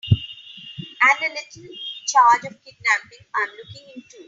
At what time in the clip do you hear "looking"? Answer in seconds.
3.49-3.85